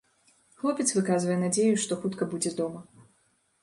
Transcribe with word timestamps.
Хлопец 0.61 0.85
выказвае 0.95 1.37
надзею, 1.43 1.69
што 1.85 2.01
хутка 2.05 2.23
будзе 2.35 2.57
дома. 2.63 2.87